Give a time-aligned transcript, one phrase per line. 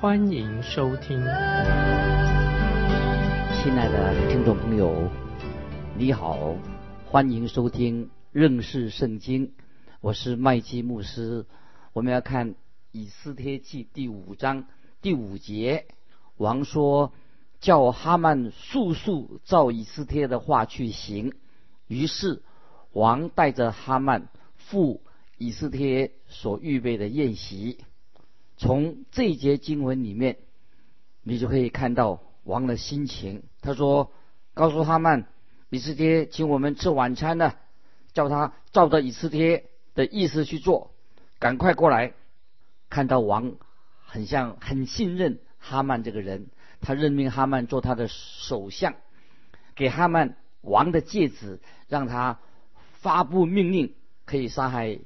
[0.00, 1.18] 欢迎收听。
[3.52, 5.10] 亲爱的听众朋友，
[5.94, 6.56] 你好，
[7.04, 9.52] 欢迎收听认识圣经，
[10.00, 11.44] 我是麦基牧师。
[11.92, 12.54] 我们要看
[12.92, 14.64] 以斯帖记第五章
[15.02, 15.84] 第五节，
[16.38, 17.12] 王说
[17.60, 21.34] 叫哈曼速速照以斯帖的话去行。
[21.88, 22.42] 于是
[22.92, 25.02] 王带着哈曼赴
[25.36, 27.84] 以斯帖所预备的宴席。
[28.60, 30.36] 从这一节经文里面，
[31.22, 33.42] 你就可以看到王的心情。
[33.62, 34.12] 他说
[34.52, 35.24] ：“告诉哈曼，
[35.70, 37.54] 以斯帖请我们吃晚餐呢，
[38.12, 40.90] 叫他照着以斯帖的意思去做。”
[41.40, 42.12] 赶快过来！
[42.90, 43.54] 看到王
[44.04, 46.48] 很像很信任哈曼这个人，
[46.82, 48.94] 他任命哈曼做他的首相，
[49.74, 52.40] 给哈曼王的戒指，让他
[53.00, 53.94] 发布命令
[54.26, 54.98] 可以杀害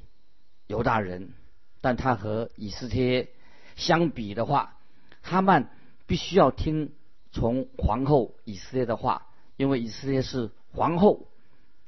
[0.67, 1.35] 犹大人。
[1.81, 3.29] 但他和以斯帖
[3.77, 4.77] 相比的话，
[5.23, 5.71] 哈曼
[6.07, 6.93] 必须要听
[7.33, 11.29] 从皇后以斯帖的话，因为以斯帖是皇后，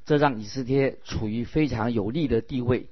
[0.04, 2.88] 这让以斯帖处于非常有利的地位。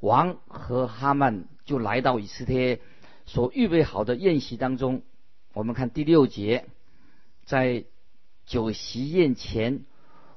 [0.00, 2.80] 王和哈曼就来到以斯帖
[3.26, 5.02] 所预备好的宴席当中。
[5.52, 6.66] 我们看第六节，
[7.44, 7.84] 在
[8.44, 9.84] 酒席宴前，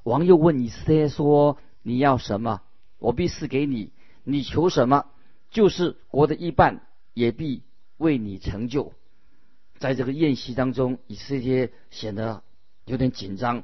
[0.04, 2.62] 王又问以斯帖说：“你要什么？
[2.98, 3.92] 我必赐给你。
[4.24, 5.06] 你求什么，
[5.50, 7.62] 就是国的一半，也必
[7.98, 8.94] 为你成就。”
[9.78, 12.42] 在这个宴席当中，以色列显得
[12.86, 13.62] 有点紧张。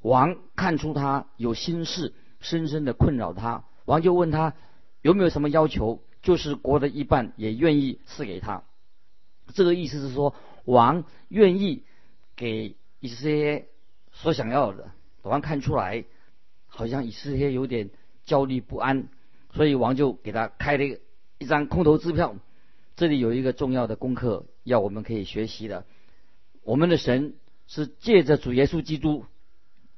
[0.00, 3.64] 王看出他有心事，深深的困扰他。
[3.84, 4.54] 王就问他。
[5.02, 6.02] 有没有什么要求？
[6.20, 8.64] 就是国的一半也愿意赐给他。
[9.54, 10.34] 这个意思是说，
[10.64, 11.84] 王愿意
[12.34, 13.68] 给以色列
[14.10, 14.90] 所想要的。
[15.22, 16.04] 王看出来，
[16.66, 17.90] 好像以色列有点
[18.24, 19.06] 焦虑不安，
[19.52, 20.98] 所以王就给他开了
[21.38, 22.34] 一张空头支票。
[22.96, 25.84] 这里有一个重要的功课要我们可以学习的：
[26.62, 27.34] 我们的神
[27.66, 29.26] 是借着主耶稣基督，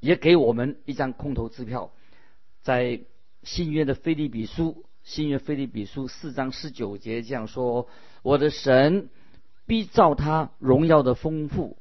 [0.01, 1.93] 也给我们一张空头支票。
[2.63, 3.01] 在
[3.45, 4.85] 新约的菲利比书。
[5.05, 7.89] 新约腓立比书四章十九节这样说
[8.23, 9.09] ：“我的神
[9.65, 11.79] 必照他荣耀的丰富，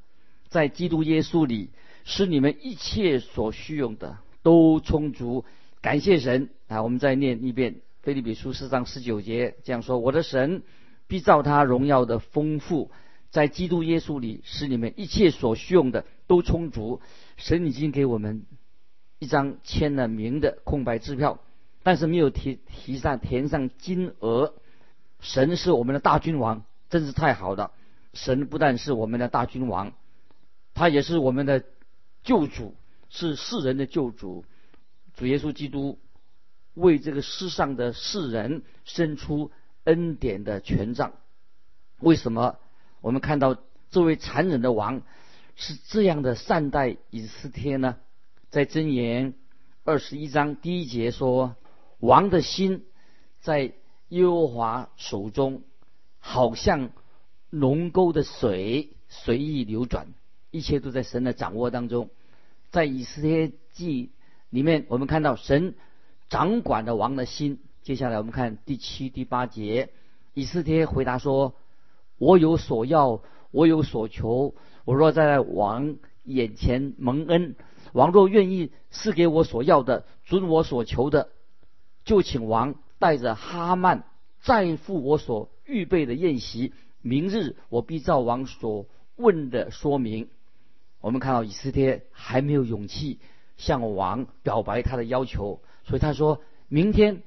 [0.48, 1.72] 在基督耶稣里，
[2.06, 5.44] 使你们一切所需用的都充足。”
[5.82, 6.84] 感谢神啊！
[6.84, 10.64] 我们再念一遍腓立比书四章十九节这样说：“我的神
[11.08, 12.92] 必照他荣耀的丰富，
[13.30, 17.02] 在基督耶稣里，使你们一切所需用的都充足。”
[17.38, 18.46] 神已经给我们
[19.20, 21.40] 一张签了名的空白支票。
[21.84, 24.56] 但是没有提提上填上金额，
[25.22, 27.72] 神是我们的大君王，真是太好了。
[28.14, 29.94] 神不但是我们的大君王，
[30.74, 31.64] 他也是我们的
[32.24, 32.76] 救主，
[33.10, 34.44] 是世人的救主。
[35.16, 35.98] 主耶稣基督
[36.74, 39.52] 为这个世上的世人伸出
[39.88, 41.14] 恩典的权杖。
[42.00, 42.58] 为什么
[43.00, 43.58] 我们看到
[43.90, 45.02] 这位残忍的王
[45.56, 47.96] 是这样的善待以斯帖呢？
[48.50, 49.34] 在箴言
[49.84, 51.56] 二十一章第一节说。
[52.00, 52.86] 王的心
[53.40, 53.74] 在
[54.10, 55.64] 耶和华手中，
[56.20, 56.92] 好像
[57.50, 60.14] 龙沟的水随意流转，
[60.52, 62.12] 一切都在神的掌握当中。
[62.70, 64.12] 在以斯帖记
[64.52, 65.74] 里面，我们看到神
[66.30, 67.58] 掌管着王的心。
[67.88, 69.92] 接下来我们看第七、第八节，
[70.34, 71.56] 以斯帖回答说
[72.20, 73.22] ：“我有所要，
[73.52, 74.56] 我有所求。
[74.84, 77.56] 我若在王眼前蒙恩，
[77.94, 81.30] 王若愿意赐给我所要的，准我所求的。”
[82.04, 84.04] 就请王带着哈曼
[84.42, 86.74] 再赴我所预备的宴席。
[87.02, 88.86] 明日我必照王所
[89.16, 90.28] 问的说明。
[91.00, 93.22] 我们看到以斯帖还没有勇气
[93.56, 97.24] 向王表白他的要求，所以他说明天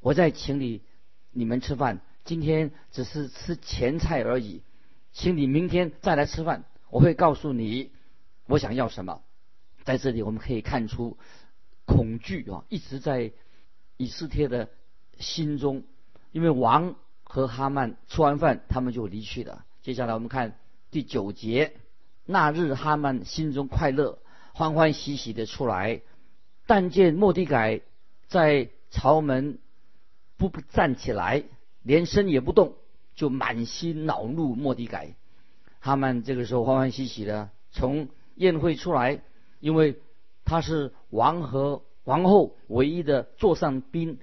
[0.00, 0.82] 我再请你
[1.30, 2.00] 你们吃饭。
[2.24, 4.62] 今天只是吃前菜而已，
[5.12, 7.90] 请你明天再来吃饭，我会告诉你
[8.46, 9.22] 我想要什么。
[9.84, 11.16] 在这里我们可以看出
[11.86, 13.32] 恐惧啊，一直在。
[14.02, 14.70] 以斯帖的
[15.18, 15.84] 心中，
[16.32, 19.66] 因为王和哈曼吃完饭，他们就离去了。
[19.82, 20.56] 接下来我们看
[20.90, 21.74] 第九节，
[22.24, 24.18] 那日哈曼心中快乐，
[24.54, 26.00] 欢欢喜喜的出来，
[26.66, 27.82] 但见莫迪改
[28.26, 29.58] 在朝门
[30.48, 31.44] 不站起来，
[31.82, 32.76] 连身也不动，
[33.14, 35.14] 就满心恼怒莫迪改。
[35.80, 39.22] 哈曼这个时候欢欢喜喜的从宴会出来，
[39.60, 39.98] 因为
[40.44, 44.18] 他是王和王后唯一的座上宾，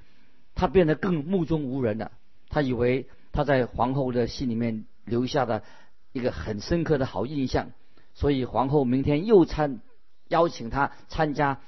[0.55, 2.11] 他变得更目中无人了。
[2.49, 5.63] 他以为他在皇后的心里面留下的
[6.11, 7.71] 一个很深刻的好印象，
[8.13, 9.81] 所以皇后明天又参
[10.27, 11.61] 邀请他参加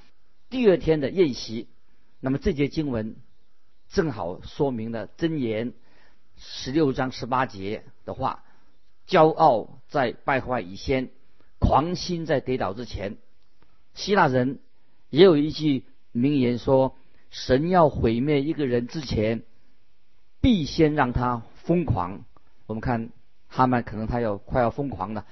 [0.50, 1.68] 第二天的宴席。
[2.20, 3.16] 那么这节经文
[3.90, 5.74] 正好说明了箴言
[6.38, 8.44] 十六章十八节的话：
[9.08, 11.10] 骄傲在败坏以先，
[11.60, 13.18] 狂心在跌倒之前。
[13.96, 14.60] 希腊人
[15.10, 16.96] 也有一句名言说
[17.32, 19.44] ：“神要毁灭一个人之前，
[20.40, 22.24] 必先让他疯狂。”
[22.68, 23.10] 我们看
[23.48, 25.26] 哈曼，可能他要快要疯狂了。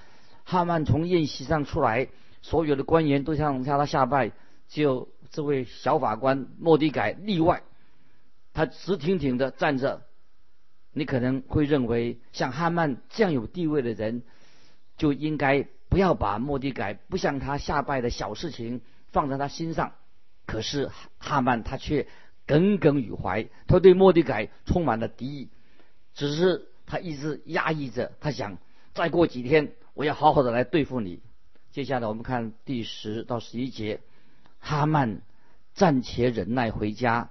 [0.44, 2.08] 哈曼从宴席上出来，
[2.42, 4.32] 所有的官员都向向他下拜，
[4.68, 7.62] 只有这位小法官莫迪改例外。
[8.58, 10.02] 他直挺挺的站着。
[10.92, 14.24] 你可能会认为，像哈曼这样有地位的人，
[14.98, 15.68] 就应该。
[15.90, 18.82] 不要把莫迪改不向他下拜的小事情
[19.14, 19.94] 放在他心上。
[20.46, 22.08] 可是哈曼他却
[22.46, 25.50] 耿耿于怀，他对莫迪改充满了敌意。
[26.14, 28.58] 只是他一直压抑着，他想
[28.94, 31.22] 再过几天我要好好的来对付你。
[31.72, 34.02] 接下来我们看第十到十一节，
[34.60, 35.22] 哈曼
[35.74, 37.30] 暂且忍耐回家，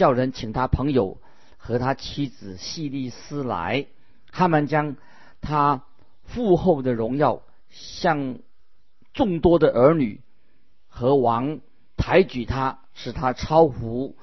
[0.00, 1.20] 叫人请他朋友
[1.58, 3.86] 和他妻子细利斯来。
[4.32, 4.96] 哈曼将
[5.42, 5.84] 他
[6.24, 7.42] 父后的荣耀。
[7.68, 8.40] 向
[9.12, 10.22] 众多的儿女
[10.88, 11.60] 和王
[11.96, 14.16] 抬举他，使他超乎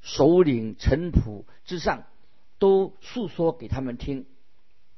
[0.00, 2.02] 首领臣仆之上，
[2.58, 4.26] 都诉说给他们听。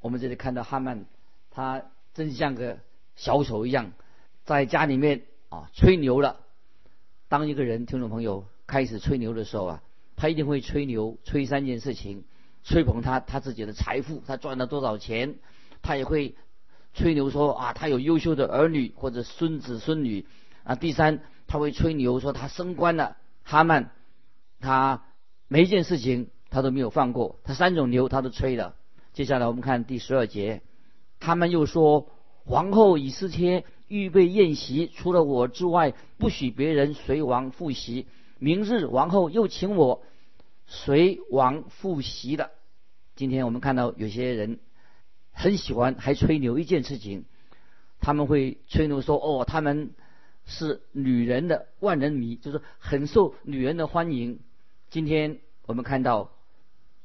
[0.00, 1.04] 我们这里看到哈曼，
[1.50, 1.82] 他
[2.14, 2.78] 真像个
[3.16, 3.92] 小丑一样，
[4.46, 6.40] 在家里面啊吹牛了。
[7.28, 9.82] 当一个人听众朋友开始吹牛的时候啊，
[10.20, 12.24] 他一定会吹牛，吹三件事情：
[12.62, 15.36] 吹捧他他自己的财富，他赚了多少钱；
[15.80, 16.34] 他也会。
[16.92, 20.26] 吹牛说啊，他有优秀的儿女或者孙子孙女
[20.64, 20.74] 啊。
[20.74, 23.16] 第三，他会吹牛说他升官了。
[23.44, 23.90] 哈曼，
[24.58, 25.04] 他
[25.46, 28.74] 每一件事情他都没有放过，他三种牛他都吹了。
[29.14, 30.62] 接下来我们看第十二节，
[31.20, 32.10] 他们又说
[32.44, 38.06] 皇后以斯帖预备宴席，除了我之外，不许别人随王复席。
[38.40, 40.02] 明日王后又请我
[40.66, 42.50] 随王复席的。
[43.14, 44.58] 今天我们看到有些人。
[45.32, 47.24] 很喜欢还吹牛一件事情，
[48.00, 49.92] 他们会吹牛说：“哦，他们
[50.44, 54.40] 是女人的万人迷，就是很受女人的欢迎。”
[54.90, 56.32] 今天我们看到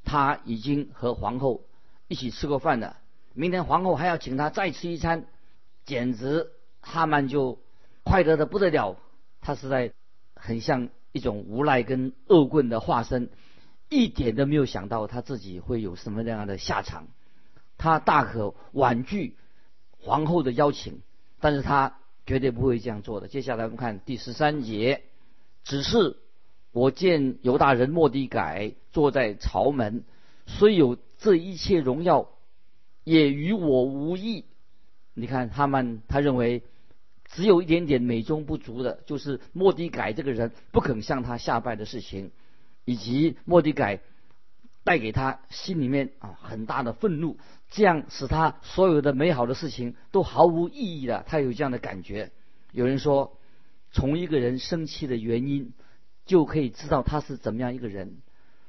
[0.04, 1.64] 他已经和皇后
[2.10, 2.98] 一起吃过饭了，
[3.34, 5.28] 明天皇后还要请他再吃一餐，
[5.86, 6.52] 简直
[6.82, 7.60] 哈曼就
[8.04, 8.98] 快乐的不得了。
[9.40, 9.94] 他实在
[10.34, 13.30] 很像一种无赖跟恶棍的化身，
[13.88, 17.08] 一点都没有想到他自己会有什么样的下场。
[17.78, 19.38] 他大可婉拒
[19.98, 21.00] 皇后的邀请，
[21.40, 23.30] 但是他绝对不会这样做的。
[23.30, 25.04] 接下来我们看第十三节，
[25.64, 26.18] 只是
[26.74, 30.04] 我见犹大人莫迪改坐在朝门，
[30.48, 32.28] 虽有这一切荣耀，
[33.06, 34.44] 也与我无益。
[35.14, 36.62] 你看他们，他认为
[37.26, 42.32] 只有一点点美中不足的，就是莫迪改这个人不肯向他下拜的事情，
[42.86, 44.02] 以及莫迪改。
[44.84, 47.40] 带给他心里面啊很大的愤怒，
[47.72, 51.26] 这样使他所有的美好的事情都毫无意义了。
[51.28, 52.32] 他有这样的感觉。
[52.72, 53.36] 有人说，
[53.92, 55.74] 从一个人生气的原因，
[56.28, 58.18] 就可以知道他是怎么样一个人。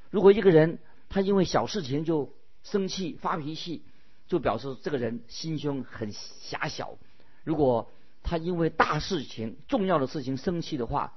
[0.09, 2.33] 如果一个人他因为小事情就
[2.63, 3.83] 生气发脾气，
[4.27, 6.97] 就表示这个人心胸很狭小。
[7.43, 7.91] 如果
[8.29, 11.13] 他因为大事情、重要的事情生气的话，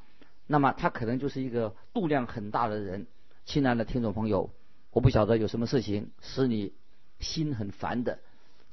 [0.46, 3.08] 那么他可能就是一个度量很大的人。
[3.44, 4.50] 亲爱的听众朋友。
[4.92, 6.72] 我不晓得有什么事情使你
[7.20, 8.18] 心很烦的，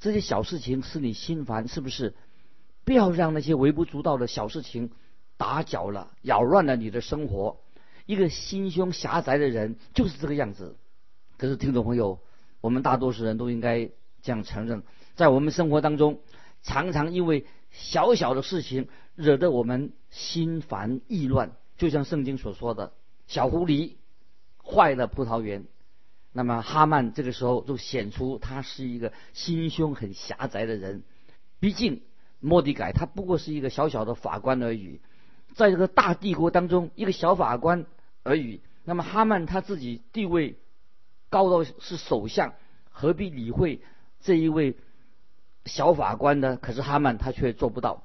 [0.00, 2.16] 这些小事情使你心烦，是不是？
[2.84, 4.90] 不要让那些微不足道的小事情
[5.36, 7.60] 打搅了、扰乱了你的生活。
[8.04, 10.76] 一个心胸狭窄的人就是这个样子。
[11.36, 12.18] 可是，听众朋友，
[12.60, 13.88] 我们大多数人都应该
[14.20, 14.82] 这样承认，
[15.14, 16.20] 在我们生活当中，
[16.62, 21.52] 常常因为小小的事情惹得我们心烦意乱。
[21.76, 22.92] 就像圣经所说的
[23.28, 23.94] ：“小狐狸
[24.64, 25.66] 坏了葡萄园。”
[26.32, 31.02] 那么哈曼这个时候就显出他是一个心胸很狭窄的人。
[31.60, 32.02] 毕竟
[32.40, 35.00] 莫迪改他不过是一个小小的法官而已，
[35.54, 37.86] 在这个大帝国当中一个小法官
[38.22, 38.60] 而已。
[38.84, 40.56] 那么哈曼他自己地位
[41.30, 42.54] 高到是首相，
[42.90, 43.80] 何必理会
[44.20, 44.76] 这一位
[45.64, 46.58] 小法官呢？
[46.60, 48.04] 可是哈曼他却做不到。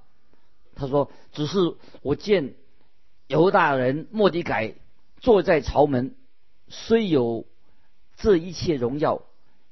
[0.76, 1.58] 他说：“只是
[2.02, 2.56] 我见
[3.28, 4.74] 犹大人莫迪改
[5.18, 6.16] 坐在朝门，
[6.68, 7.46] 虽有。”
[8.16, 9.24] 这一切荣耀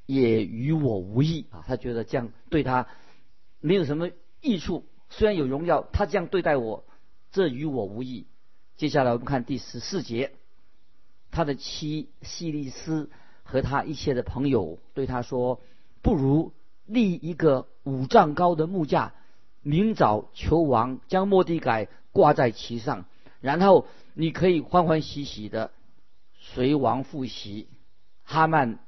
[0.07, 1.63] 也与我无益啊！
[1.67, 2.87] 他觉得这样对他
[3.59, 4.09] 没有什么
[4.41, 4.87] 益处。
[5.11, 6.83] 虽然有荣耀，他这样对待我，
[7.31, 8.25] 这与我无益。
[8.77, 10.33] 接下来我们看第十四节，
[11.29, 13.11] 他的妻西利斯
[13.43, 15.61] 和他一切的朋友对他说
[16.01, 16.51] ：“不如
[16.85, 19.13] 立一个五丈高的木架，
[19.61, 23.05] 明早求王将莫迪改挂在其上，
[23.39, 25.71] 然后你可以欢欢喜喜的
[26.37, 27.67] 随王复习。”
[28.23, 28.79] 哈曼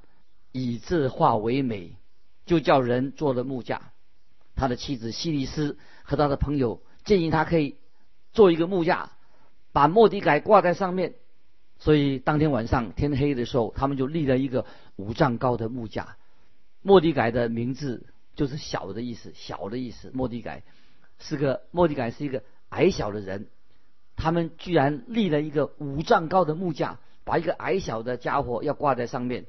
[0.52, 1.98] 以字画为美，
[2.46, 3.92] 就叫人做了木架。
[4.56, 7.76] 他的妻子西利斯和他的朋友建议他可以
[8.32, 9.10] 做一个木架，
[9.72, 11.16] 把莫迪改挂在上面。
[11.80, 16.16] 所以当天晚上天黑的时候，他们就立了一个五丈高的木架。
[16.84, 20.12] 莫迪改的名字就是小的意思，小的意思。
[20.14, 20.62] 莫迪改
[21.18, 23.48] 是个莫迪改是一个矮小的人，
[24.16, 29.46] 他们居然立了一个五丈高的木架，把一个矮小的家伙要挂在上面。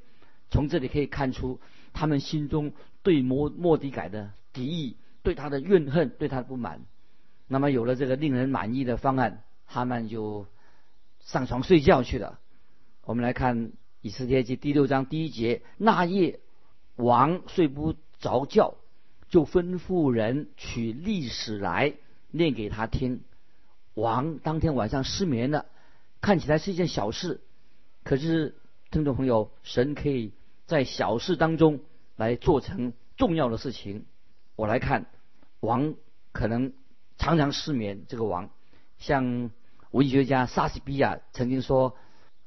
[0.50, 1.60] 从这里可以看出
[1.92, 2.72] 他们心中
[3.02, 4.30] 对莫莫迪改的。
[4.52, 6.82] 敌意对他的怨恨，对他的不满。
[7.48, 10.46] 那么有了这个令人满意的方案，哈曼就
[11.18, 12.38] 上床睡觉去了。
[13.02, 13.58] 我们来看
[14.00, 16.38] 《以斯帖记》第六章第一节：那夜
[16.96, 18.74] 王睡不着觉，
[19.28, 21.94] 就吩咐人取历史来
[22.30, 23.22] 念给他听。
[23.94, 25.66] 王当天晚上失眠了，
[26.20, 27.40] 看起来是一件小事，
[28.02, 28.54] 可是
[28.90, 30.32] 听众朋友，神可以
[30.66, 31.80] 在小事当中
[32.16, 34.06] 来做成重要的事情。
[34.56, 35.06] 我来看，
[35.60, 35.94] 王
[36.32, 36.72] 可能
[37.18, 38.04] 常常失眠。
[38.08, 38.50] 这个王，
[38.98, 39.50] 像
[39.90, 41.96] 文学家莎士比亚曾经说：“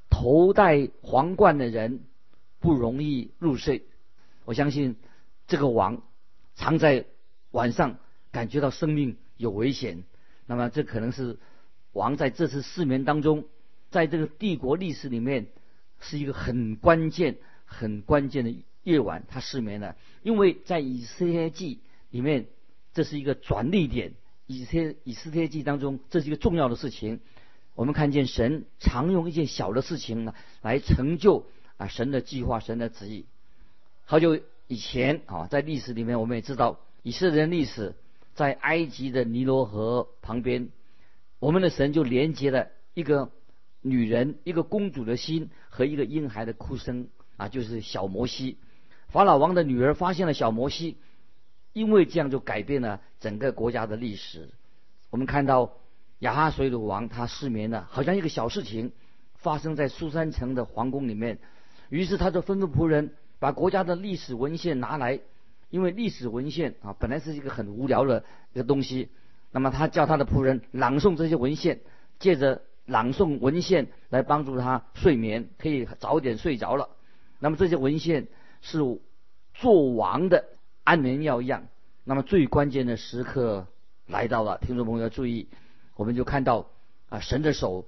[0.10, 2.06] 头戴皇冠的人
[2.60, 3.86] 不容易入睡。”
[4.48, 4.96] 我相信
[5.46, 6.04] 这个王
[6.56, 7.04] 常在
[7.52, 8.00] 晚上
[8.32, 10.06] 感觉到生命有危险。
[10.46, 11.38] 那么，这可能是
[11.92, 13.44] 王在这次失眠当中，
[13.90, 15.48] 在这个帝国历史里面
[16.00, 21.82] 是一个很关键、很关键的夜晚，他失眠了，因为在以色列记。
[22.10, 22.48] 里面
[22.94, 24.14] 这是一个转捩点，
[24.46, 27.20] 以天以斯帖记当中，这是一个重要的事情。
[27.76, 33.26] 我们看见神常用一件小的事情呢，来成就啊神的计划、神的旨意。
[34.10, 37.94] 好久以前啊，在历史里面我们也知道，以色列的历史
[38.36, 40.70] 在埃及的尼罗河旁边，
[41.40, 43.32] 我们的神就连接了一个
[43.82, 48.58] 女人、一个公主的心和一个婴孩的哭声啊，就是小摩西。
[49.10, 50.96] 法老王的女儿发现了小摩西。
[51.74, 54.50] 因为这样就改变了整个国家的历史。
[55.12, 55.74] 我们看到
[56.20, 58.94] 亚哈水鲁王他失眠了，好像一个小事情
[59.36, 61.38] 发生在苏三城的皇宫里面。
[61.90, 65.20] 于是他就吩咐仆人把国家的历史文献拿来，
[65.70, 69.10] 因为历史文献啊本来是一个很无聊的一个东西。
[69.52, 71.80] 那么他叫他的仆人朗诵这些文献，
[72.20, 76.90] 借着朗诵文献来帮助他睡眠，可以早点睡着了。
[77.40, 78.28] 那么这些文献
[78.62, 78.80] 是
[79.54, 80.46] 做王的。
[80.84, 81.68] 安眠药一样，
[82.06, 83.68] 那么最关键的时刻
[84.06, 85.50] 来到了，听众朋友要注意，
[85.98, 86.70] 我们就看到
[87.10, 87.86] 啊，神的手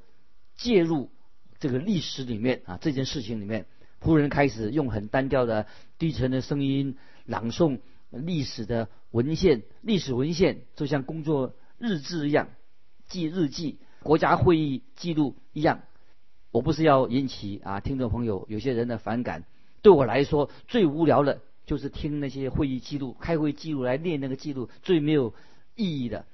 [0.57, 1.09] 介入
[1.59, 3.67] 这个历史里面啊，这件事情里面，
[4.01, 7.79] 仆人开始用很单调的低沉的声音朗诵
[8.09, 12.49] 历史的文献，历史文献就像工作日志一样，
[13.07, 15.81] 记日记、国家会议记录一样。
[16.51, 19.43] 我不是要引起啊听众朋友有些人的反感，
[19.81, 21.41] 对我来说最无聊的。
[21.65, 25.35] 就是听那些会议记录、开会记录来念那个记录，最没有
[25.75, 26.25] 意义的。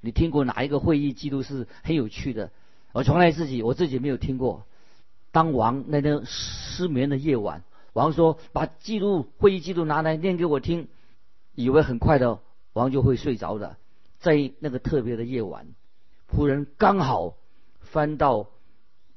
[0.00, 2.52] 你听过哪一个会议记录是很有趣的？
[2.92, 4.64] 我从来自己我自己没有听过。
[5.36, 7.62] 当王那天失眠的夜晚，
[7.92, 10.88] 王说：“把记录会议记录拿来念给我听。”
[11.54, 12.40] 以为很快的
[12.72, 13.76] 王就会睡着的。
[14.18, 15.66] 在那个特别的夜晚，
[16.26, 17.36] 仆人刚好
[17.80, 18.48] 翻到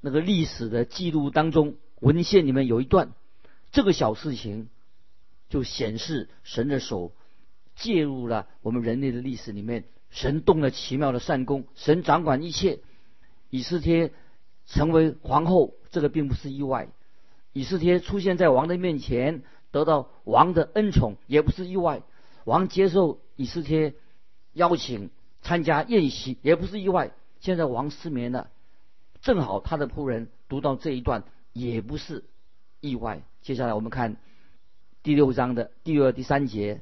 [0.02, 3.14] 那个历史的记录当中，文献里面有一段
[3.72, 4.68] 这个小事情。
[5.48, 7.14] 就显示神的手
[7.78, 12.80] 介入了我们人类的历史里面，神动了奇妙的善功，神掌管一切。
[13.50, 14.12] 以斯帖
[14.66, 16.88] 成为皇后，这个并不是意外；
[17.54, 22.02] 以斯帖出现在王的面前，得到王的恩宠，也不是意外；
[22.46, 23.94] 王接受以斯帖
[24.54, 25.10] 邀请
[25.42, 27.12] 参加宴席，也不是意外。
[27.40, 28.50] 现在王失眠了，
[29.22, 32.26] 正好他的仆人读到这一段，也不是
[32.82, 33.22] 意外。
[33.42, 34.18] 接下来我们看。
[35.02, 36.82] 第六章的第二、第三节，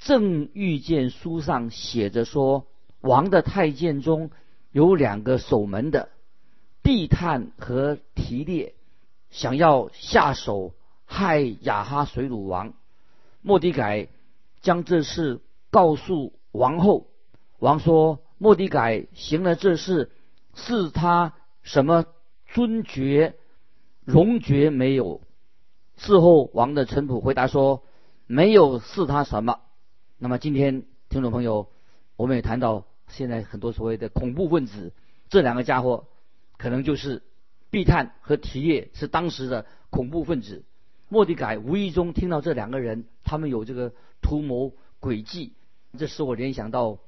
[0.00, 2.66] 正遇见书上写着说，
[3.00, 4.32] 王的太监中
[4.72, 6.08] 有两个守门的，
[6.86, 8.76] 地探和提列，
[9.30, 10.72] 想要下手
[11.04, 12.74] 害亚哈水鲁王。
[13.42, 14.06] 莫迪改
[14.60, 15.40] 将这事
[15.72, 17.08] 告诉王后，
[17.58, 20.12] 王说：莫迪改行了这事，
[20.54, 22.04] 是他什么
[22.46, 23.34] 尊爵、
[24.04, 25.22] 荣爵没有？
[25.96, 27.82] 事后，王的臣仆回答说
[28.28, 29.58] ：“没有是他什么。”
[30.18, 31.68] 那么今天听众朋友，
[32.14, 34.92] 我们也谈到现在很多所谓的恐怖分子，
[35.28, 36.06] 这两个家伙
[36.58, 37.22] 可能就是
[37.70, 40.64] 毕探和提列是当时的恐怖分子。
[41.08, 45.52] 莫迪改无意中听到这两个人，他们有这个图谋诡计，
[45.98, 46.98] 这使我联想到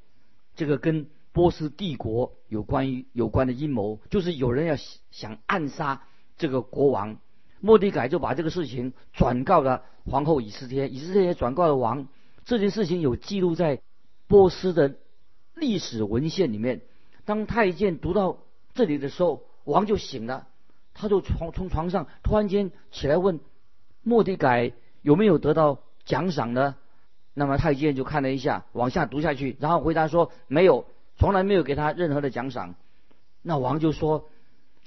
[0.54, 4.76] 这个跟波斯帝国有关于有关的阴谋，就是有人要
[5.10, 6.02] 想暗杀
[6.36, 7.18] 这个国王。
[7.60, 12.08] 莫迪改就把这个事情转告了皇后以斯帖，以斯帖也转告了王。
[12.44, 13.80] 这件事情有记录在
[14.28, 14.96] 波斯的
[15.54, 16.82] 历史文献里面。
[17.24, 18.38] 当太监读到
[18.78, 20.46] 这里的时候，王就醒了，
[20.94, 23.40] 他就从从床上突然间起来问。
[24.04, 26.76] 莫迪改有没有得到奖赏呢？
[27.34, 30.84] 那么太监就看了一下，往下读下去，然后回答说没有，
[31.16, 32.76] 从来没有给他任何的奖赏。
[33.42, 34.28] 那王就说：“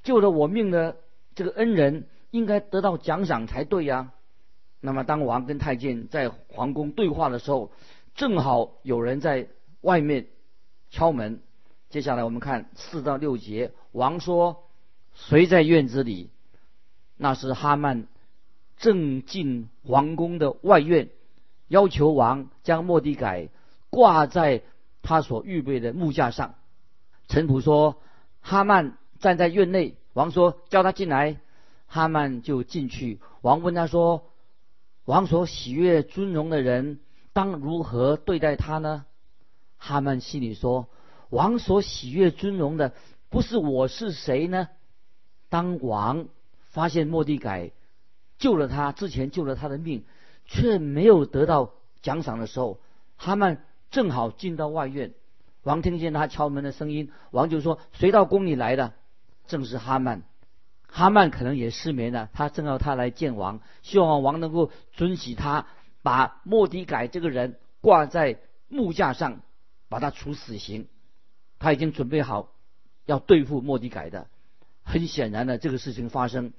[0.04, 0.96] 救了我命的
[1.36, 4.14] 这个恩人应该得到奖赏才对呀。”
[4.80, 7.74] 那么当王跟太监在皇宫对话的时候，
[8.16, 9.50] 正好有人在
[9.82, 10.28] 外面
[10.90, 11.42] 敲门。
[11.92, 14.64] 接下来我们看四到六节，王说
[15.14, 16.30] ：“谁在院子里？”
[17.18, 18.08] 那是哈曼。
[18.78, 21.10] 正进皇宫的外院，
[21.68, 23.50] 要求王将莫迪改
[23.92, 24.64] 挂在
[25.04, 26.56] 他所预备的木架上。
[27.28, 28.02] 臣仆说
[28.42, 31.38] ：“哈曼站在院内。”王说：“叫他进来。”
[31.86, 33.20] 哈曼就进去。
[33.42, 34.32] 王问他说
[35.06, 37.00] ：“王所喜悦尊荣的人，
[37.34, 39.06] 当如何对待他呢？”
[39.78, 40.88] 哈曼心里说
[41.32, 42.94] ：“王所喜悦尊荣的，
[43.30, 44.70] 不是我是谁呢？”
[45.50, 46.28] 当王
[46.70, 47.72] 发现莫迪改。
[48.38, 50.04] 救了他之前救了他的命，
[50.48, 52.80] 却没有得到奖赏的时候，
[53.16, 55.14] 哈曼正好进到外院。
[55.62, 58.94] 王听见他敲门的声音，王就说：“谁到宫里来的？”
[59.46, 60.24] 正是哈曼。
[60.88, 65.68] 哈曼可能也失眠了，他正要他来见王，希望王能够准许他
[66.02, 69.42] 把莫迪改这个人挂在木架上，
[69.88, 70.88] 把他处死刑。
[71.62, 72.52] 他已经准备好
[73.06, 74.28] 要对付莫迪改的。
[74.84, 76.52] 很显然的，这个事情发生，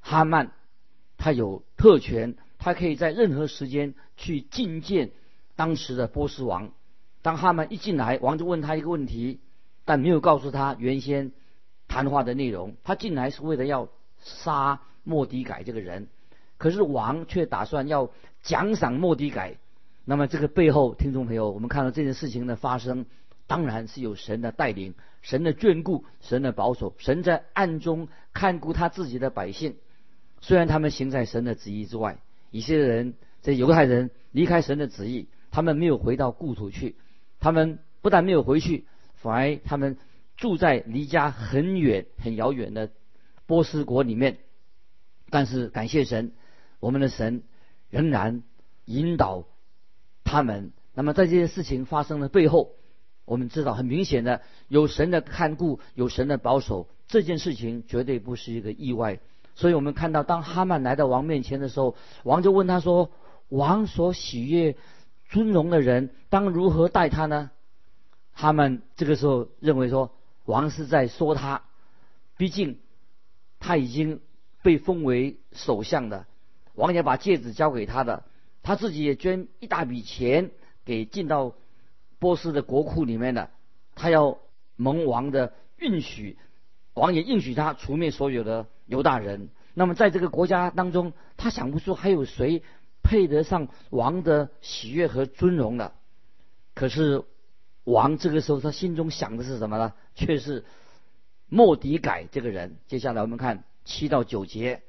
[0.00, 0.52] 哈曼。
[1.16, 5.12] 他有特权，他可以在任何时间去觐见
[5.54, 6.72] 当时的波斯王。
[7.22, 9.38] 当哈曼一进来，王就问他一个问题，
[9.84, 11.30] 但没有告诉他原先
[11.86, 12.76] 谈话的内容。
[12.82, 13.88] 他进来是为了要
[14.18, 16.08] 杀莫迪改这个人，
[16.58, 18.10] 可是王却打算要
[18.42, 19.58] 奖赏莫迪改。
[20.04, 23.06] 那么这个背后，听众朋友，我们看到这件事情的发生，
[23.52, 29.76] 当然是有神的带领、神的眷顾、神的保守，神在暗中看顾他自己的百姓。
[30.40, 32.16] 虽然他们行在神的旨意之外，
[32.50, 33.12] 一些人
[33.42, 36.96] 这犹太人离开神的旨意，他们没有回到故土去，
[37.40, 38.86] 他们不但没有回去，
[39.16, 39.98] 反而他们
[40.38, 42.88] 住在离家很远、很遥远的
[43.44, 44.38] 波斯国里面。
[45.28, 46.32] 但是感谢神，
[46.80, 47.42] 我们的神
[47.90, 48.42] 仍然
[48.86, 49.44] 引导
[50.24, 50.72] 他们。
[50.94, 52.72] 那么在这些事情发生的背后，
[53.32, 59.20] 我们知道很明显的有神的看顾，有神的保守，这件事情绝对不是一个意外。
[59.54, 63.10] 所以我们看到，当哈曼来到王面前的时候，王就问他说
[63.48, 64.76] ：“王所喜悦、
[65.30, 67.50] 尊荣的人，当如何待他呢？”
[68.36, 70.12] 他们这个时候认为说，
[70.44, 71.62] 王是在说他，
[72.36, 72.80] 毕竟
[73.60, 74.20] 他已经
[74.62, 76.26] 被封为首相的，
[76.74, 78.24] 王也把戒指交给他的，
[78.62, 80.50] 他自己也捐一大笔钱
[80.84, 81.54] 给进到
[82.22, 83.50] 波斯的国库里面的，
[83.96, 84.38] 他要
[84.76, 86.38] 蒙王的允许。
[86.94, 89.48] 王也应许他除灭所有的犹大人。
[89.74, 92.62] 那么在这个国家当中，他想不出还有谁
[93.02, 95.94] 配得上王的喜悦和尊荣的。
[96.74, 97.24] 可是
[97.82, 99.92] 王这个时候他心中想的是什么呢？
[100.14, 100.64] 却是
[101.48, 102.76] 莫迪改这个人。
[102.86, 104.82] 接下来我们看七到九节，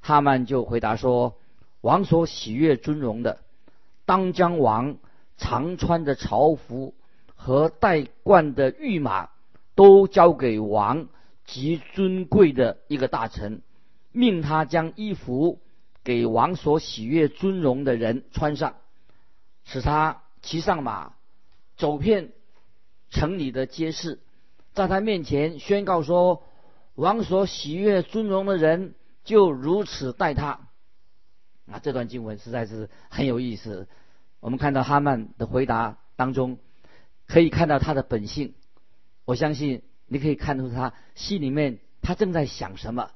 [0.00, 1.36] 哈曼就回答说
[1.80, 3.38] ：“王所喜悦尊荣的，
[4.04, 4.96] 当将王
[5.42, 6.94] 常穿的朝服
[7.34, 9.28] 和戴冠的御马
[9.74, 11.08] 都交给王。”
[11.44, 13.62] 极尊贵的一个大臣，
[14.12, 15.60] 命他将衣服
[16.04, 18.76] 给王所喜悦尊荣的人穿上，
[19.64, 21.14] 使他骑上马，
[21.76, 22.30] 走遍
[23.10, 24.20] 城里的街市，
[24.72, 26.44] 在他面前宣告说
[26.94, 30.68] ：“王所喜悦尊荣的人就如此待他。”
[31.70, 33.88] 啊，这段经文实在是很有意思。
[34.42, 36.58] 我们看到哈曼的回答当中，
[37.26, 38.52] 可以看到他的本性。
[39.24, 39.80] 我相信。
[40.08, 43.12] 你可以看出他心里面他正在想什么。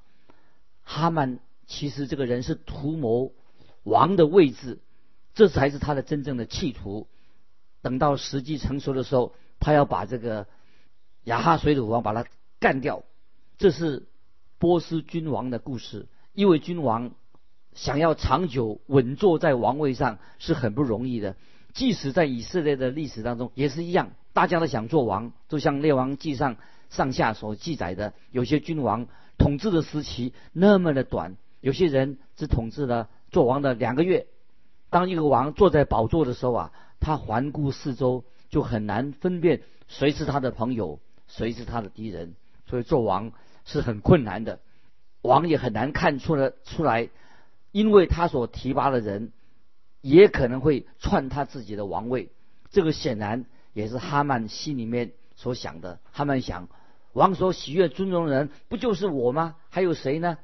[0.82, 3.32] 哈曼其实这个人是图谋
[3.82, 4.78] 王的位置，
[5.34, 7.06] 这才是他的真正的企图。
[7.82, 10.46] 等到时机成熟的时候，他要把这个
[11.24, 12.24] 亚哈水土王把他
[12.60, 13.04] 干掉。
[13.58, 14.06] 这是
[14.56, 16.08] 波斯君王的故事。
[16.32, 17.12] 一位君王
[17.76, 21.36] 想要长久稳坐在王位上是很不容易的。
[21.72, 26.56] 即使在以色列的历史当中也是一样，大家都想做王，就像列王记上
[26.88, 34.26] 上下所记载的，有些君王统治的时期那么的短，有些人只统治了做王的两个月。
[34.88, 42.34] 当一个王坐在宝座的时候啊，他环顾四周，就很难分辨谁是他的朋友，谁是他的敌人。
[42.68, 43.32] 所以做王
[43.66, 44.60] 是很困难的，
[45.20, 47.10] 王也很难看出了出来，
[47.76, 49.32] 因为他所提拔的人
[50.00, 52.30] 也可能会篡他自己的王位。
[52.70, 56.00] 这个显然也是哈曼心里面所想的。
[56.10, 56.70] 哈曼想，
[57.12, 59.56] 王所喜悦尊重的人不就是我吗？
[59.68, 60.38] 还有谁呢？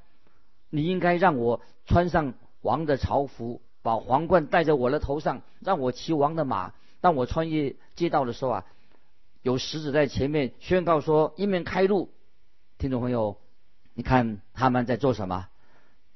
[0.68, 3.62] 你应该让我穿上王的朝服。
[3.81, 6.75] 把皇冠戴在我的头上，让我骑王的马。
[7.01, 8.66] 当我穿越街道的时候啊，
[9.40, 12.11] 有使者在前面宣告说：“一面开路。”
[12.77, 13.38] 听众朋友，
[13.95, 15.49] 你看他们在做什么？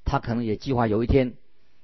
[0.06, 1.34] 他可能也计划有一天，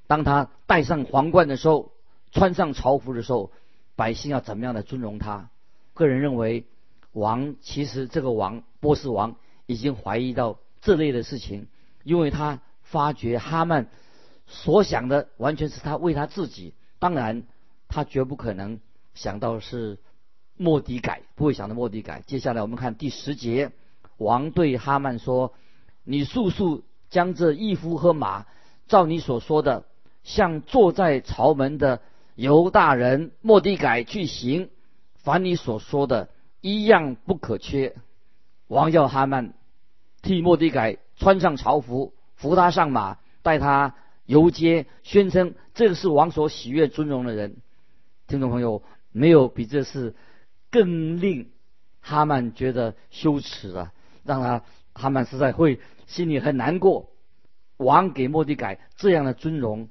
[0.07, 1.93] 当他戴上皇冠的时候，
[2.31, 3.53] 穿上朝服的时候，
[3.97, 5.51] 百姓要怎么样的尊荣他？
[5.93, 6.65] 个人认为，
[7.13, 11.67] 王其实这个王波斯王已经怀疑到这类的事情，
[12.05, 13.89] 因为他发觉哈曼。
[14.49, 17.45] 所想的完全是他为他自己，当然
[17.89, 18.81] 他绝不可能
[19.15, 19.99] 想到是
[20.57, 22.23] 莫迪改，不会想到莫迪改。
[22.27, 23.73] 接下来我们看第十节，
[24.19, 25.55] 王对哈曼说
[26.05, 26.83] ：“你速速
[27.13, 28.47] 将这衣服和马，
[28.89, 29.85] 照你所说的，
[30.25, 32.01] 向坐在朝门的
[32.35, 34.69] 犹大人莫迪改去行，
[35.15, 36.29] 凡你所说的，
[36.61, 37.95] 一样不可缺。”
[38.67, 39.55] 王要哈曼
[40.23, 43.95] 替莫迪改穿上朝服，扶他上马，带他。
[44.25, 47.57] 游街宣称这个是王所喜悦尊荣的人，
[48.29, 50.15] 听众朋友，没有比这事
[50.71, 51.51] 更令
[52.01, 54.63] 哈曼觉得羞耻了，让他
[54.95, 57.11] 哈曼实在会心里很难过。
[57.77, 59.89] 王给莫迪改这样的尊荣，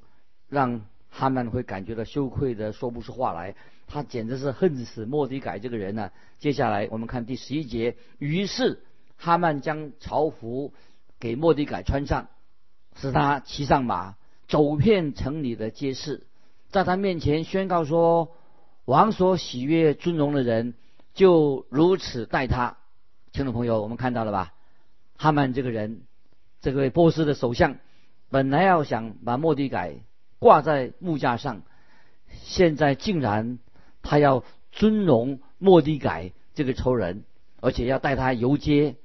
[0.47, 3.55] 让哈曼会感觉到羞愧的说不出话来。
[3.87, 6.11] 他简直是恨死莫迪改这个人呢。
[6.39, 8.83] 接下来我们看第十一节，于是
[9.17, 10.73] 哈曼将朝服
[11.19, 12.29] 给莫迪改穿上，
[12.95, 14.15] 使他骑上马。
[14.47, 16.27] 走遍城里的街市，
[16.71, 18.35] 在他面前宣告说
[18.83, 20.73] ：“王所喜悦尊荣的人，
[21.13, 22.75] 就如此待他。”
[23.31, 24.53] 听众朋友，我们看到了吧？
[25.21, 26.01] 哈曼这个人，
[26.61, 27.75] 这位波斯的首相，
[28.31, 29.97] 本来要想把莫迪改
[30.39, 31.61] 挂在木架上，
[32.41, 33.59] 现在竟然
[34.01, 37.23] 他要尊荣莫迪改这个仇人，
[37.59, 38.95] 而且要带他游街。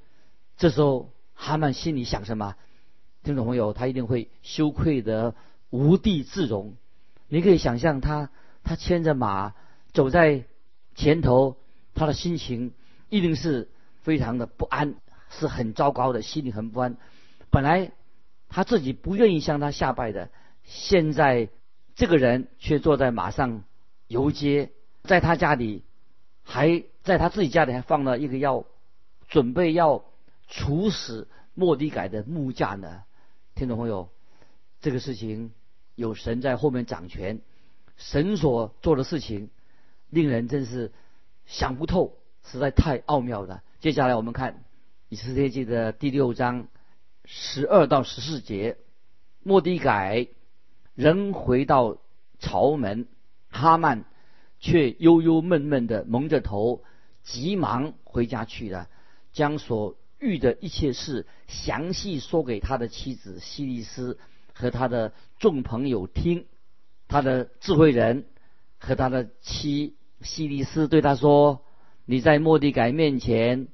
[0.57, 2.57] 这时候，哈曼心里想什么？
[3.23, 5.35] 听众朋友，他一定会羞愧得
[5.69, 6.77] 无地自容。
[7.29, 8.31] 你可以想象他，
[8.65, 9.53] 他牵着马
[9.93, 10.45] 走在
[10.95, 11.59] 前头，
[11.95, 12.73] 他的心情
[13.11, 13.69] 一定是
[14.01, 14.95] 非常的不安，
[15.39, 16.97] 是很糟糕的，心里很不安。
[17.51, 17.93] 本来
[18.49, 20.31] 他自己不愿意向他下拜的，
[20.65, 21.49] 现在
[21.95, 23.65] 这个人却坐在马上
[24.09, 24.71] 游街，
[25.05, 25.83] 在他家里，
[26.43, 28.65] 还在他自己家里还放了一个要
[29.29, 30.05] 准备要
[30.49, 33.03] 处死莫迪改的木架呢。
[33.55, 34.11] 听众朋友，
[34.81, 35.53] 这个事情
[35.95, 37.41] 有神在后面掌权，
[37.97, 39.51] 神所做的事情
[40.11, 40.93] 令人真是
[41.47, 43.63] 想不透，实在太奥妙了。
[43.81, 44.53] 接下来我们看
[45.09, 46.67] 《以斯帖记》的第六章
[47.25, 48.77] 十二到十四节，
[49.43, 50.27] 莫迪改
[50.95, 51.99] 仍回到
[52.41, 53.07] 朝门，
[53.49, 54.05] 哈曼
[54.59, 56.83] 却忧忧闷闷的蒙着头，
[57.23, 58.89] 急忙回家去了，
[59.33, 59.97] 将所。
[60.19, 64.19] 遇的一切事详细说给他的妻子西利斯
[64.55, 66.47] 和他的众朋友听，
[67.07, 68.25] 他的智慧人
[68.79, 71.63] 和他的妻西利斯对他说
[72.07, 73.69] ：“你在莫迪改面前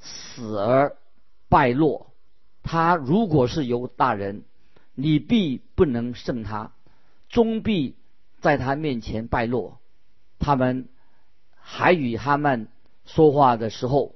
[0.00, 0.96] 死而
[1.48, 2.12] 败落，
[2.62, 4.42] 他如果是犹大人，
[4.94, 6.72] 你必不能胜他，
[7.28, 7.96] 终必
[8.40, 9.78] 在他面前败落。”
[10.40, 10.88] 他们
[11.54, 12.68] 还与哈曼
[13.04, 14.14] 说话的时候。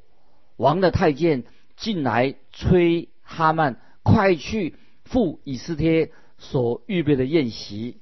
[0.57, 1.43] 王的太监
[1.77, 7.99] 进来催哈曼快去赴以斯帖所预备的宴席。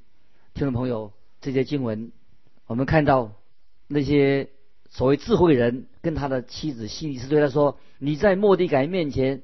[0.53, 2.12] 听众朋友，这些经文，
[2.66, 3.33] 我们看到
[3.88, 4.51] 那些
[4.90, 9.43] 所谓智慧人跟他的妻子西里斯对他说：“你在莫迪改面前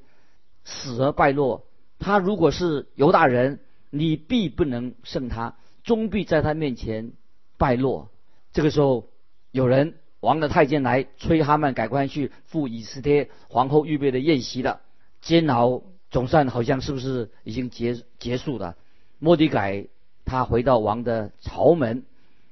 [0.64, 1.64] 死而败落，
[1.98, 7.12] 他如果是犹大人，你必不能胜他，终必在他面前
[7.56, 8.10] 败落。”
[8.52, 9.08] 这个时候，
[9.52, 9.94] 有人。
[10.20, 14.80] 王的太监来催哈曼赶快去赴以斯帖皇后预备的宴席了，
[15.20, 18.74] 煎熬总算好像是不是已经结结束了？
[19.20, 19.86] 莫迪改
[20.24, 22.02] 他回到王的朝门，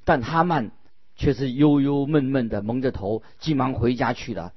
[0.04, 0.70] 但哈曼
[1.16, 4.52] 却是忧忧闷闷的蒙着头，急忙回家去了，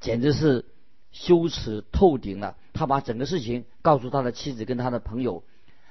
[0.00, 0.64] 简直是
[1.12, 2.56] 羞耻透顶了。
[2.72, 5.44] 他把整个事情告诉他的妻子跟他的朋友。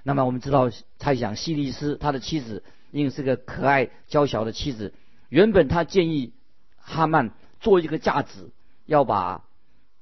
[0.03, 4.93] 那么我们知道，猜想希利斯他的妻子因为是个可爱娇小的妻子。
[5.29, 6.33] 原本他建议
[6.77, 8.51] 哈曼做一个架子，
[8.85, 9.45] 要把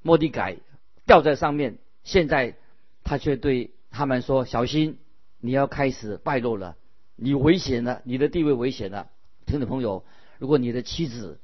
[0.02, 0.58] 莫迪改
[1.06, 1.78] 吊在上面。
[2.04, 2.56] 现在
[3.04, 4.98] 他却对哈曼说：“小心，
[5.40, 6.76] 你要开始败露了，
[7.16, 9.08] 你危险了，你的地位危险了。”
[9.52, 10.06] 听众朋友，
[10.40, 11.38] 如果你的妻子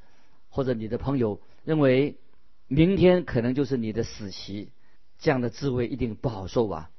[0.48, 2.16] 或者你的朋友认为
[2.70, 4.70] 明天可能就是你的死期，
[5.20, 6.90] 这样的滋味一定不好受吧？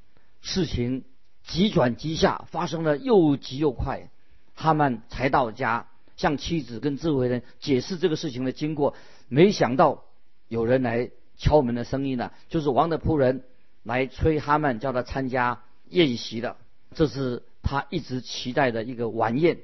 [0.42, 1.04] 事情
[1.44, 4.10] 急转急下，发生了又急又快。
[4.54, 8.94] 哈曼才到家，向妻子跟智慧人解释这个事情的经过。
[9.28, 10.04] 没想到
[10.46, 13.44] 有人来敲门的声音呢，就是王的仆人
[13.82, 16.58] 来催哈曼，叫他参加宴席的。
[16.94, 19.60] 这是他一直期待的一个晚宴，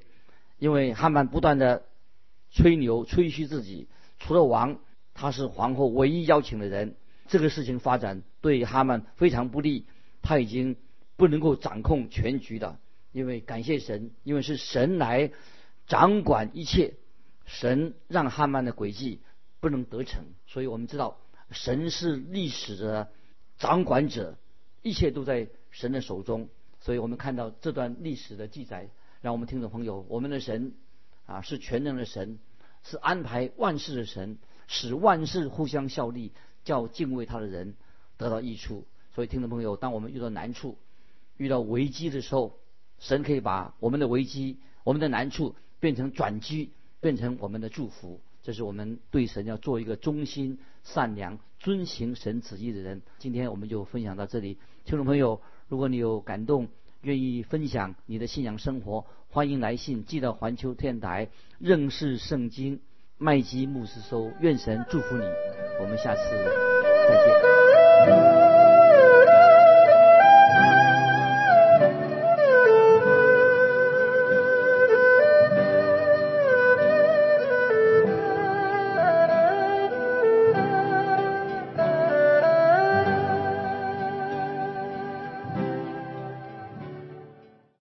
[0.64, 1.84] 因为哈曼不断的
[2.50, 3.86] 吹牛吹嘘自己，
[4.18, 4.80] 除了王，
[5.12, 6.96] 他是皇后唯一邀请的人。
[7.28, 9.84] 这个事情发展对哈曼非常不利，
[10.22, 10.76] 他已经
[11.16, 12.78] 不能够掌控全局的。
[13.12, 15.32] 因为感谢神，因为是神来
[15.86, 16.94] 掌管一切，
[17.44, 19.20] 神让哈曼的诡计
[19.60, 21.18] 不能得逞，所以我们知道
[21.50, 23.10] 神是历史的
[23.58, 24.38] 掌管者，
[24.80, 26.48] 一切都在神的手中。
[26.80, 28.88] 所以我们看到这段历史的记载，
[29.24, 30.74] 让我们听众朋友，我们的神
[31.24, 32.38] 啊是全能的神，
[32.82, 36.32] 是安排万事的神，使万事互相效力，
[36.62, 37.74] 叫敬畏他的人
[38.18, 38.84] 得到益处。
[39.14, 40.76] 所以听众朋友，当我们遇到难处、
[41.38, 42.58] 遇到危机的时候，
[42.98, 48.20] 神可以把我们的危机、我们的难处变成转机，变成我们的祝福。
[48.42, 53.00] 这是我们对神要做一个忠心、善良、遵行神旨意的人。
[53.18, 56.68] 今天我们就分享到这里，听众朋友，如果你有感动，
[57.04, 62.80] 愿意分享你的信仰生活，欢迎来信寄到环球电台认识圣经
[63.18, 64.32] 麦基牧师收。
[64.40, 65.24] 愿神祝福你，
[65.80, 66.20] 我们下次
[67.08, 67.63] 再见。